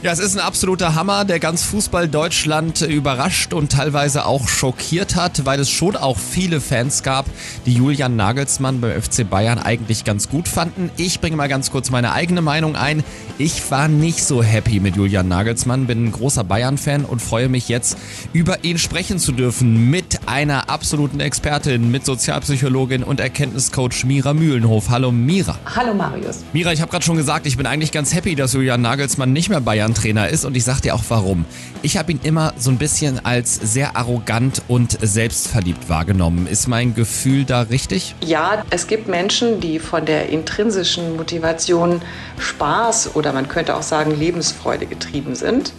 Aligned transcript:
Ja, 0.00 0.12
es 0.12 0.20
ist 0.20 0.36
ein 0.36 0.40
absoluter 0.40 0.94
Hammer, 0.94 1.24
der 1.24 1.40
ganz 1.40 1.64
Fußball 1.64 2.06
Deutschland 2.06 2.82
überrascht 2.82 3.52
und 3.52 3.72
teilweise 3.72 4.26
auch 4.26 4.46
schockiert 4.46 5.16
hat, 5.16 5.44
weil 5.44 5.58
es 5.58 5.70
schon 5.70 5.96
auch 5.96 6.16
viele 6.16 6.60
Fans 6.60 7.02
gab, 7.02 7.26
die 7.66 7.72
Julian 7.72 8.14
Nagelsmann 8.14 8.80
beim 8.80 9.02
FC 9.02 9.28
Bayern 9.28 9.58
eigentlich 9.58 10.04
ganz 10.04 10.28
gut 10.28 10.46
fanden. 10.46 10.90
Ich 10.96 11.18
bringe 11.18 11.34
mal 11.34 11.48
ganz 11.48 11.72
kurz 11.72 11.90
meine 11.90 12.12
eigene 12.12 12.42
Meinung 12.42 12.76
ein. 12.76 13.02
Ich 13.38 13.72
war 13.72 13.88
nicht 13.88 14.22
so 14.22 14.40
happy 14.40 14.78
mit 14.78 14.94
Julian 14.94 15.26
Nagelsmann, 15.26 15.88
bin 15.88 16.04
ein 16.04 16.12
großer 16.12 16.44
Bayern-Fan 16.44 17.04
und 17.04 17.20
freue 17.20 17.48
mich 17.48 17.68
jetzt, 17.68 17.98
über 18.32 18.62
ihn 18.62 18.78
sprechen 18.78 19.18
zu 19.18 19.32
dürfen 19.32 19.90
mit 19.90 20.20
einer 20.26 20.70
absoluten 20.70 21.18
Expertin, 21.18 21.90
mit 21.90 22.06
Sozialpsychologin 22.06 23.02
und 23.02 23.18
Erkenntniscoach 23.18 24.04
Mira 24.04 24.32
Mühlenhof. 24.32 24.90
Hallo 24.90 25.10
Mira. 25.10 25.58
Hallo 25.74 25.92
Marius. 25.92 26.44
Mira, 26.52 26.72
ich 26.72 26.82
habe 26.82 26.92
gerade 26.92 27.04
schon 27.04 27.16
gesagt, 27.16 27.46
ich 27.46 27.56
bin 27.56 27.66
eigentlich 27.66 27.90
ganz 27.90 28.14
happy, 28.14 28.36
dass 28.36 28.52
Julian 28.52 28.80
Nagelsmann 28.80 29.32
nicht 29.32 29.48
mehr 29.48 29.60
Bayern 29.60 29.87
Bayern-Trainer 29.88 30.28
ist 30.28 30.44
und 30.44 30.56
ich 30.56 30.64
sag 30.64 30.80
dir 30.80 30.94
auch 30.94 31.02
warum. 31.08 31.44
Ich 31.82 31.96
habe 31.96 32.12
ihn 32.12 32.20
immer 32.22 32.52
so 32.58 32.70
ein 32.70 32.78
bisschen 32.78 33.24
als 33.24 33.54
sehr 33.54 33.96
arrogant 33.96 34.62
und 34.68 34.98
selbstverliebt 35.00 35.88
wahrgenommen. 35.88 36.46
Ist 36.46 36.68
mein 36.68 36.94
Gefühl 36.94 37.44
da 37.44 37.62
richtig? 37.62 38.14
Ja, 38.24 38.64
es 38.70 38.86
gibt 38.86 39.08
Menschen, 39.08 39.60
die 39.60 39.78
von 39.78 40.04
der 40.04 40.28
intrinsischen 40.28 41.16
Motivation 41.16 42.02
Spaß 42.38 43.14
oder 43.16 43.32
man 43.32 43.48
könnte 43.48 43.76
auch 43.76 43.82
sagen 43.82 44.18
Lebensfreude 44.18 44.86
getrieben 44.86 45.34
sind. 45.34 45.72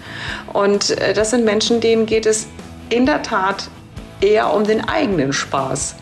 Und 0.51 0.91
äh, 0.91 1.13
das 1.13 1.31
sind 1.31 1.45
Menschen, 1.45 1.81
denen 1.81 2.05
geht 2.05 2.25
es 2.25 2.47
in 2.89 3.05
der 3.05 3.21
Tat 3.21 3.69
eher 4.21 4.53
um 4.53 4.63
den 4.65 4.87
eigenen 4.87 5.33
Spaß. 5.33 5.95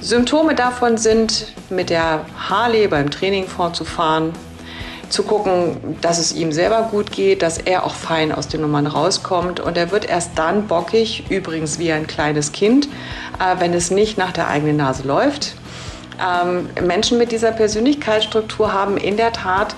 Symptome 0.00 0.54
davon 0.54 0.98
sind, 0.98 1.52
mit 1.70 1.88
der 1.88 2.26
Harley 2.36 2.88
beim 2.88 3.10
Training 3.10 3.46
vorzufahren, 3.46 4.32
zu 5.08 5.22
gucken, 5.22 5.76
dass 6.00 6.18
es 6.18 6.32
ihm 6.32 6.52
selber 6.52 6.88
gut 6.90 7.12
geht, 7.12 7.42
dass 7.42 7.58
er 7.58 7.84
auch 7.84 7.94
fein 7.94 8.32
aus 8.32 8.48
den 8.48 8.60
Nummern 8.60 8.86
rauskommt. 8.86 9.60
Und 9.60 9.76
er 9.76 9.90
wird 9.90 10.04
erst 10.08 10.32
dann 10.36 10.66
bockig, 10.66 11.24
übrigens 11.30 11.78
wie 11.78 11.92
ein 11.92 12.06
kleines 12.06 12.52
Kind, 12.52 12.88
äh, 13.38 13.60
wenn 13.60 13.74
es 13.74 13.90
nicht 13.90 14.18
nach 14.18 14.32
der 14.32 14.48
eigenen 14.48 14.76
Nase 14.76 15.02
läuft. 15.02 15.54
Ähm, 16.20 16.68
Menschen 16.86 17.18
mit 17.18 17.32
dieser 17.32 17.50
Persönlichkeitsstruktur 17.52 18.72
haben 18.72 18.96
in 18.96 19.16
der 19.16 19.32
Tat 19.32 19.74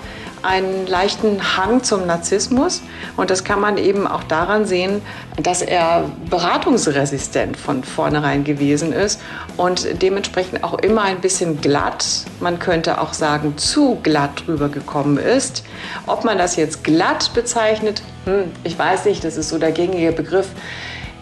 einen 0.47 0.87
leichten 0.87 1.57
Hang 1.57 1.83
zum 1.83 2.07
Narzissmus 2.07 2.81
und 3.17 3.29
das 3.29 3.43
kann 3.43 3.59
man 3.59 3.77
eben 3.77 4.07
auch 4.07 4.23
daran 4.23 4.65
sehen, 4.65 5.01
dass 5.41 5.61
er 5.61 6.05
beratungsresistent 6.29 7.57
von 7.57 7.83
vornherein 7.83 8.45
gewesen 8.45 8.93
ist 8.93 9.19
und 9.57 10.01
dementsprechend 10.01 10.63
auch 10.63 10.75
immer 10.79 11.03
ein 11.03 11.19
bisschen 11.19 11.59
glatt, 11.59 12.05
man 12.39 12.59
könnte 12.59 13.01
auch 13.01 13.13
sagen 13.13 13.57
zu 13.57 13.99
glatt 14.01 14.43
drüber 14.45 14.69
gekommen 14.69 15.17
ist. 15.17 15.63
Ob 16.05 16.23
man 16.23 16.37
das 16.37 16.55
jetzt 16.55 16.83
glatt 16.83 17.33
bezeichnet, 17.33 18.01
hm, 18.25 18.45
ich 18.63 18.79
weiß 18.79 19.05
nicht, 19.05 19.23
das 19.23 19.35
ist 19.35 19.49
so 19.49 19.57
der 19.57 19.71
gängige 19.71 20.13
Begriff. 20.13 20.47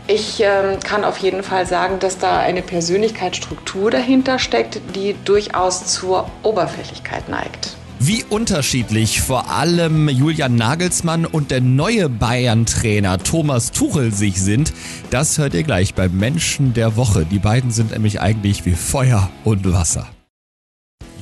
Ich 0.08 0.40
äh, 0.44 0.78
kann 0.84 1.04
auf 1.04 1.18
jeden 1.18 1.42
Fall 1.42 1.66
sagen, 1.66 1.98
dass 1.98 2.20
da 2.20 2.38
eine 2.38 2.62
Persönlichkeitsstruktur 2.62 3.90
dahinter 3.90 4.38
steckt, 4.38 4.80
die 4.96 5.16
durchaus 5.26 5.88
zur 5.88 6.30
Oberflächlichkeit 6.44 7.28
neigt. 7.28 7.76
Wie 8.08 8.24
unterschiedlich 8.30 9.20
vor 9.20 9.50
allem 9.50 10.10
Julian 10.10 10.56
Nagelsmann 10.56 11.26
und 11.26 11.50
der 11.50 11.60
neue 11.60 12.08
Bayern-Trainer 12.08 13.18
Thomas 13.18 13.72
Tuchel 13.72 14.14
sich 14.14 14.40
sind, 14.40 14.74
das 15.10 15.40
hört 15.40 15.56
ihr 15.56 15.64
gleich 15.64 15.96
beim 15.96 16.16
Menschen 16.16 16.76
der 16.76 16.98
Woche. 16.98 17.26
Die 17.26 17.40
beiden 17.40 17.72
sind 17.72 17.94
nämlich 17.94 18.22
eigentlich 18.22 18.64
wie 18.64 18.74
Feuer 18.76 19.32
und 19.44 19.74
Wasser. 19.74 20.08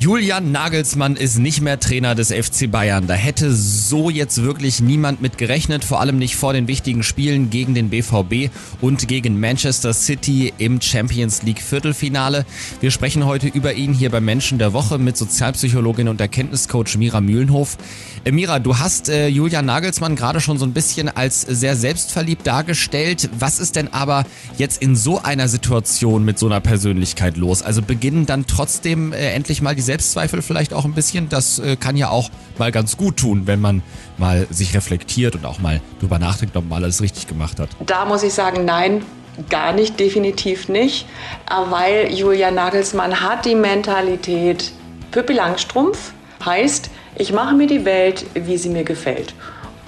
Julian 0.03 0.51
Nagelsmann 0.51 1.15
ist 1.15 1.39
nicht 1.39 1.61
mehr 1.61 1.79
Trainer 1.79 2.13
des 2.13 2.29
FC 2.29 2.69
Bayern. 2.69 3.07
Da 3.07 3.13
hätte 3.13 3.53
so 3.53 4.09
jetzt 4.09 4.43
wirklich 4.43 4.81
niemand 4.81 5.21
mit 5.21 5.37
gerechnet, 5.37 5.85
vor 5.85 6.01
allem 6.01 6.17
nicht 6.17 6.35
vor 6.35 6.51
den 6.51 6.67
wichtigen 6.67 7.03
Spielen 7.03 7.49
gegen 7.49 7.73
den 7.73 7.89
BVB 7.89 8.51
und 8.81 9.07
gegen 9.07 9.39
Manchester 9.39 9.93
City 9.93 10.51
im 10.57 10.81
Champions 10.81 11.43
League 11.43 11.61
Viertelfinale. 11.61 12.45
Wir 12.81 12.91
sprechen 12.91 13.25
heute 13.25 13.47
über 13.47 13.75
ihn 13.75 13.93
hier 13.93 14.09
beim 14.09 14.25
Menschen 14.25 14.57
der 14.57 14.73
Woche 14.73 14.97
mit 14.97 15.15
Sozialpsychologin 15.15 16.09
und 16.09 16.19
Erkenntniscoach 16.19 16.97
Mira 16.97 17.21
Mühlenhof. 17.21 17.77
Äh, 18.25 18.33
Mira, 18.33 18.59
du 18.59 18.79
hast 18.79 19.07
äh, 19.07 19.29
Julian 19.29 19.65
Nagelsmann 19.65 20.17
gerade 20.17 20.41
schon 20.41 20.57
so 20.57 20.65
ein 20.65 20.73
bisschen 20.73 21.07
als 21.07 21.39
sehr 21.43 21.77
selbstverliebt 21.77 22.45
dargestellt. 22.45 23.29
Was 23.39 23.57
ist 23.57 23.77
denn 23.77 23.93
aber 23.93 24.25
jetzt 24.57 24.81
in 24.81 24.97
so 24.97 25.23
einer 25.23 25.47
Situation 25.47 26.25
mit 26.25 26.37
so 26.37 26.47
einer 26.47 26.59
Persönlichkeit 26.59 27.37
los? 27.37 27.61
Also 27.61 27.81
beginnen 27.81 28.25
dann 28.25 28.47
trotzdem 28.47 29.13
äh, 29.13 29.31
endlich 29.31 29.61
mal 29.61 29.75
die 29.75 29.92
Selbstzweifel 29.93 30.41
vielleicht 30.41 30.73
auch 30.73 30.85
ein 30.85 30.93
bisschen. 30.93 31.29
Das 31.29 31.59
äh, 31.59 31.75
kann 31.75 31.95
ja 31.95 32.09
auch 32.09 32.31
mal 32.57 32.71
ganz 32.71 32.97
gut 32.97 33.17
tun, 33.17 33.43
wenn 33.45 33.61
man 33.61 33.83
mal 34.17 34.47
sich 34.49 34.73
reflektiert 34.73 35.35
und 35.35 35.45
auch 35.45 35.59
mal 35.59 35.81
drüber 35.99 36.17
nachdenkt, 36.17 36.57
ob 36.57 36.67
man 36.67 36.83
alles 36.83 37.01
richtig 37.01 37.27
gemacht 37.27 37.59
hat. 37.59 37.69
Da 37.85 38.05
muss 38.05 38.23
ich 38.23 38.33
sagen, 38.33 38.65
nein, 38.65 39.03
gar 39.51 39.71
nicht, 39.71 39.99
definitiv 39.99 40.67
nicht, 40.67 41.05
äh, 41.47 41.71
weil 41.71 42.11
Julian 42.11 42.55
Nagelsmann 42.55 43.21
hat 43.21 43.45
die 43.45 43.53
Mentalität 43.53 44.71
Pippi 45.11 45.33
Langstrumpf, 45.33 46.13
heißt, 46.43 46.89
ich 47.15 47.31
mache 47.31 47.53
mir 47.53 47.67
die 47.67 47.85
Welt, 47.85 48.25
wie 48.33 48.57
sie 48.57 48.69
mir 48.69 48.83
gefällt. 48.83 49.35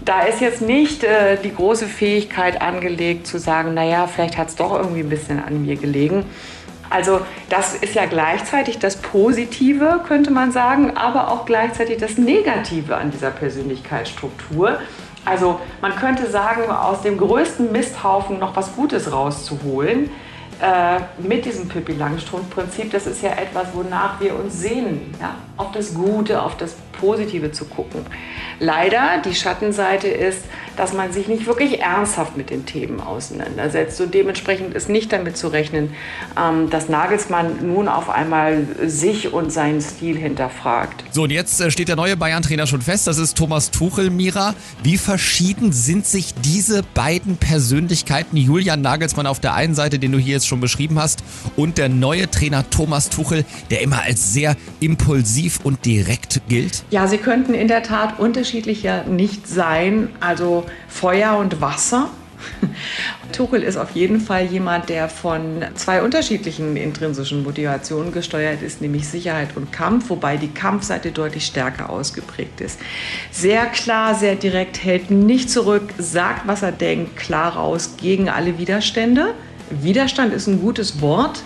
Da 0.04 0.22
ist 0.22 0.40
jetzt 0.40 0.62
nicht 0.62 1.04
äh, 1.04 1.36
die 1.44 1.52
große 1.52 1.88
Fähigkeit 1.88 2.62
angelegt 2.62 3.26
zu 3.26 3.40
sagen, 3.40 3.74
naja, 3.74 4.06
vielleicht 4.06 4.38
hat 4.38 4.50
es 4.50 4.56
doch 4.56 4.72
irgendwie 4.74 5.00
ein 5.00 5.10
bisschen 5.10 5.44
an 5.44 5.66
mir 5.66 5.78
gelegen. 5.78 6.26
Also 6.90 7.22
das 7.50 7.76
ist 7.76 7.96
ja 7.96 8.06
gleichzeitig 8.06 8.80
das 8.80 8.98
Positive, 8.98 10.02
könnte 10.08 10.32
man 10.32 10.52
sagen, 10.52 10.96
aber 10.96 11.32
auch 11.32 11.46
gleichzeitig 11.46 11.98
das 11.98 12.18
Negative 12.18 12.96
an 12.96 13.12
dieser 13.12 13.32
Persönlichkeitsstruktur. 13.32 14.80
Also 15.26 15.60
man 15.82 15.96
könnte 15.96 16.30
sagen, 16.30 16.70
aus 16.70 17.02
dem 17.02 17.18
größten 17.18 17.72
Misthaufen 17.72 18.40
noch 18.40 18.56
was 18.56 18.76
Gutes 18.76 19.12
rauszuholen. 19.12 20.12
Äh, 20.62 21.00
mit 21.18 21.44
diesem 21.44 21.68
Pippi 21.68 21.94
Langstrumpf-Prinzip, 21.94 22.90
das 22.92 23.08
ist 23.08 23.22
ja 23.22 23.32
etwas, 23.32 23.68
wonach 23.74 24.22
wir 24.22 24.36
uns 24.36 24.62
sehnen, 24.62 25.14
ja? 25.20 25.36
auf 25.58 25.74
das 25.74 25.94
Gute, 25.94 26.42
auf 26.42 26.56
das 26.56 26.78
Positive 27.00 27.52
zu 27.52 27.66
gucken. 27.66 28.02
Leider, 28.60 29.22
die 29.24 29.36
Schattenseite 29.36 30.08
ist, 30.08 30.44
dass 30.78 30.94
man 30.94 31.12
sich 31.12 31.28
nicht 31.28 31.46
wirklich 31.46 31.82
ernsthaft 31.82 32.38
mit 32.38 32.50
den 32.50 32.66
Themen 32.66 33.00
auseinandersetzt. 33.00 34.00
Und 34.02 34.14
dementsprechend 34.14 34.74
ist 34.74 34.90
nicht 34.90 35.12
damit 35.12 35.38
zu 35.38 35.48
rechnen, 35.48 35.94
ähm, 36.40 36.70
dass 36.70 36.90
Nagelsmann 36.90 37.68
nun 37.68 37.88
auf 37.88 38.10
einmal 38.10 38.66
sich 38.86 39.34
und 39.34 39.52
seinen 39.52 39.82
Stil 39.82 40.18
hinterfragt. 40.18 41.04
So, 41.12 41.24
und 41.24 41.32
jetzt 41.32 41.60
äh, 41.62 41.72
steht 41.72 41.88
der 41.88 41.96
neue 41.96 42.18
Bayern-Trainer 42.18 42.68
schon 42.68 42.82
fest. 42.82 43.08
Das 43.08 43.18
ist 43.18 43.38
Thomas 43.38 43.72
Tuchel, 43.72 44.10
Mira. 44.10 44.54
Wie 44.84 44.98
verschieden 44.98 45.72
sind 45.72 46.06
sich 46.06 46.34
diese 46.44 46.84
beiden 46.94 47.38
Persönlichkeiten, 47.38 48.38
Julian 48.38 48.82
Nagelsmann 48.82 49.28
auf 49.28 49.40
der 49.40 49.54
einen 49.54 49.76
Seite, 49.76 50.00
den 50.00 50.12
du 50.12 50.18
hier 50.18 50.34
jetzt 50.36 50.48
schon 50.48 50.62
beschrieben 50.62 51.00
hast, 51.00 51.24
und 51.56 51.78
der 51.78 51.90
neue 51.90 52.30
Trainer 52.30 52.70
Thomas 52.70 53.10
Tuchel, 53.10 53.46
der 53.70 53.82
immer 53.82 54.02
als 54.02 54.34
sehr 54.34 54.56
impulsiv 54.80 55.60
und 55.64 55.86
direkt 55.86 56.42
gilt? 56.48 56.84
Ja, 56.90 57.08
sie 57.08 57.18
könnten 57.18 57.54
in 57.54 57.68
der 57.68 57.84
Tat 57.84 58.20
unterschiedlicher 58.20 59.04
nicht 59.06 59.48
sein. 59.48 60.10
Also 60.20 60.66
Feuer 60.88 61.38
und 61.38 61.62
Wasser. 61.62 62.10
Tuchel 63.32 63.64
ist 63.64 63.78
auf 63.78 63.92
jeden 63.92 64.22
Fall 64.22 64.46
jemand, 64.46 64.90
der 64.90 65.10
von 65.10 65.64
zwei 65.76 66.04
unterschiedlichen 66.04 66.78
intrinsischen 66.78 67.44
Motivationen 67.44 68.12
gesteuert 68.12 68.62
ist, 68.62 68.82
nämlich 68.82 69.08
Sicherheit 69.08 69.56
und 69.56 69.72
Kampf, 69.72 70.10
wobei 70.10 70.38
die 70.38 70.50
Kampfseite 70.50 71.12
deutlich 71.12 71.46
stärker 71.46 71.90
ausgeprägt 71.90 72.62
ist. 72.62 72.80
Sehr 73.32 73.66
klar, 73.66 74.16
sehr 74.16 74.36
direkt, 74.36 74.84
hält 74.84 75.12
nicht 75.12 75.50
zurück, 75.50 75.94
sagt, 75.98 76.48
was 76.48 76.62
er 76.62 76.72
denkt, 76.72 77.18
klar 77.18 77.56
raus 77.56 77.96
gegen 77.98 78.30
alle 78.30 78.58
Widerstände. 78.58 79.34
Widerstand 79.70 80.34
ist 80.34 80.48
ein 80.48 80.62
gutes 80.62 81.02
Wort. 81.02 81.42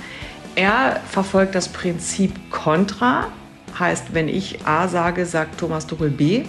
Er 0.56 1.00
verfolgt 1.10 1.56
das 1.56 1.70
Prinzip 1.70 2.34
Contra, 2.52 3.28
heißt, 3.80 4.14
wenn 4.14 4.28
ich 4.28 4.66
A 4.66 4.88
sage, 4.88 5.26
sagt 5.26 5.60
Thomas 5.60 5.88
Tuchel 5.88 6.10
B. 6.10 6.44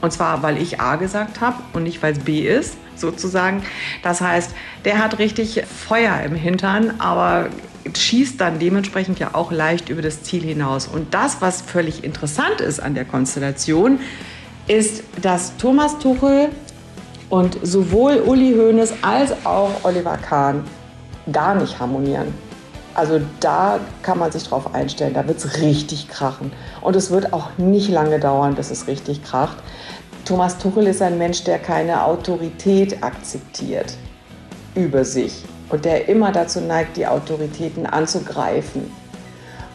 Und 0.00 0.12
zwar, 0.12 0.42
weil 0.42 0.62
ich 0.62 0.80
A 0.80 0.96
gesagt 0.96 1.40
habe 1.40 1.56
und 1.72 1.82
nicht, 1.82 2.02
weil 2.02 2.12
es 2.12 2.20
B 2.20 2.40
ist, 2.40 2.76
sozusagen. 2.94 3.64
Das 4.02 4.20
heißt, 4.20 4.52
der 4.84 4.98
hat 4.98 5.18
richtig 5.18 5.64
Feuer 5.66 6.20
im 6.20 6.34
Hintern, 6.36 6.94
aber 6.98 7.48
schießt 7.96 8.40
dann 8.40 8.58
dementsprechend 8.58 9.18
ja 9.18 9.30
auch 9.34 9.50
leicht 9.50 9.88
über 9.88 10.02
das 10.02 10.22
Ziel 10.22 10.42
hinaus. 10.42 10.86
Und 10.86 11.14
das, 11.14 11.40
was 11.40 11.62
völlig 11.62 12.04
interessant 12.04 12.60
ist 12.60 12.80
an 12.80 12.94
der 12.94 13.04
Konstellation, 13.04 13.98
ist, 14.68 15.02
dass 15.22 15.56
Thomas 15.56 15.98
Tuchel 15.98 16.50
und 17.28 17.58
sowohl 17.62 18.22
Uli 18.24 18.54
Hoeneß 18.54 18.94
als 19.02 19.32
auch 19.44 19.84
Oliver 19.84 20.16
Kahn 20.18 20.64
gar 21.32 21.54
nicht 21.54 21.78
harmonieren. 21.78 22.32
Also 22.94 23.20
da 23.40 23.78
kann 24.02 24.18
man 24.18 24.32
sich 24.32 24.44
drauf 24.44 24.74
einstellen, 24.74 25.14
da 25.14 25.26
wird 25.26 25.38
es 25.38 25.60
richtig 25.60 26.08
krachen. 26.08 26.52
Und 26.80 26.96
es 26.96 27.10
wird 27.10 27.32
auch 27.32 27.50
nicht 27.56 27.88
lange 27.88 28.18
dauern, 28.18 28.54
bis 28.54 28.70
es 28.70 28.86
richtig 28.86 29.22
kracht. 29.22 29.56
Thomas 30.24 30.58
Tuchel 30.58 30.86
ist 30.86 31.00
ein 31.00 31.16
Mensch, 31.16 31.44
der 31.44 31.58
keine 31.58 32.04
Autorität 32.04 33.02
akzeptiert 33.02 33.94
über 34.74 35.04
sich 35.04 35.44
und 35.70 35.84
der 35.84 36.08
immer 36.08 36.32
dazu 36.32 36.60
neigt, 36.60 36.96
die 36.96 37.06
Autoritäten 37.06 37.86
anzugreifen. 37.86 38.90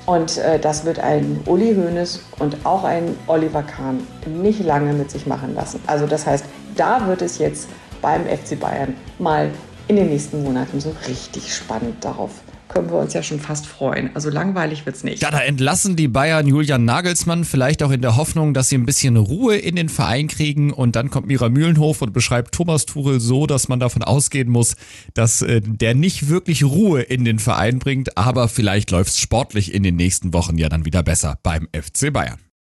Und 0.05 0.37
äh, 0.37 0.59
das 0.59 0.83
wird 0.83 0.99
ein 0.99 1.41
Uli 1.45 1.75
Hoeneß 1.75 2.19
und 2.39 2.65
auch 2.65 2.83
ein 2.83 3.15
Oliver 3.27 3.63
Kahn 3.63 4.05
nicht 4.27 4.63
lange 4.63 4.93
mit 4.93 5.09
sich 5.09 5.25
machen 5.25 5.55
lassen. 5.55 5.79
Also 5.87 6.07
das 6.07 6.27
heißt, 6.27 6.45
da 6.75 7.07
wird 7.07 7.21
es 7.21 7.37
jetzt 7.37 7.69
beim 8.01 8.25
FC 8.25 8.59
Bayern 8.59 8.95
mal 9.17 9.49
in 9.87 9.95
den 9.95 10.09
nächsten 10.09 10.43
Monaten 10.43 10.81
so 10.81 10.93
richtig 11.07 11.55
spannend 11.55 12.03
darauf 12.03 12.31
können 12.73 12.89
wir 12.89 12.97
uns 12.97 13.13
ja 13.13 13.21
schon 13.21 13.39
fast 13.39 13.67
freuen. 13.67 14.09
Also 14.15 14.29
langweilig 14.29 14.85
wird 14.85 14.95
es 14.95 15.03
nicht. 15.03 15.21
Ja, 15.21 15.31
da 15.31 15.39
entlassen 15.39 15.95
die 15.95 16.07
Bayern 16.07 16.47
Julian 16.47 16.85
Nagelsmann, 16.85 17.45
vielleicht 17.45 17.83
auch 17.83 17.91
in 17.91 18.01
der 18.01 18.15
Hoffnung, 18.15 18.53
dass 18.53 18.69
sie 18.69 18.77
ein 18.77 18.85
bisschen 18.85 19.15
Ruhe 19.15 19.55
in 19.55 19.75
den 19.75 19.89
Verein 19.89 20.27
kriegen. 20.27 20.73
Und 20.73 20.95
dann 20.95 21.09
kommt 21.09 21.27
Mira 21.27 21.49
Mühlenhof 21.49 22.01
und 22.01 22.13
beschreibt 22.13 22.53
Thomas 22.53 22.85
Tuchel 22.85 23.19
so, 23.19 23.45
dass 23.45 23.67
man 23.67 23.79
davon 23.79 24.03
ausgehen 24.03 24.49
muss, 24.49 24.75
dass 25.13 25.41
äh, 25.41 25.61
der 25.63 25.93
nicht 25.93 26.29
wirklich 26.29 26.63
Ruhe 26.63 27.01
in 27.01 27.25
den 27.25 27.39
Verein 27.39 27.79
bringt. 27.79 28.17
Aber 28.17 28.47
vielleicht 28.47 28.91
läuft 28.91 29.11
es 29.11 29.19
sportlich 29.19 29.73
in 29.73 29.83
den 29.83 29.95
nächsten 29.95 30.33
Wochen 30.33 30.57
ja 30.57 30.69
dann 30.69 30.85
wieder 30.85 31.03
besser 31.03 31.37
beim 31.43 31.67
FC 31.73 32.11
Bayern. 32.11 32.43